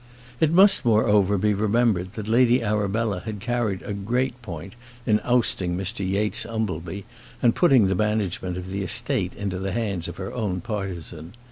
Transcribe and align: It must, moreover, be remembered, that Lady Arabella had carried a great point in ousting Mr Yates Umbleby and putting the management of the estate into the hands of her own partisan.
It 0.39 0.51
must, 0.51 0.83
moreover, 0.83 1.37
be 1.37 1.53
remembered, 1.53 2.13
that 2.13 2.27
Lady 2.27 2.63
Arabella 2.63 3.19
had 3.23 3.39
carried 3.39 3.83
a 3.83 3.93
great 3.93 4.41
point 4.41 4.73
in 5.05 5.19
ousting 5.23 5.77
Mr 5.77 5.99
Yates 5.99 6.43
Umbleby 6.43 7.05
and 7.39 7.53
putting 7.53 7.85
the 7.85 7.93
management 7.93 8.57
of 8.57 8.71
the 8.71 8.81
estate 8.81 9.35
into 9.35 9.59
the 9.59 9.73
hands 9.73 10.07
of 10.07 10.17
her 10.17 10.33
own 10.33 10.59
partisan. 10.59 11.33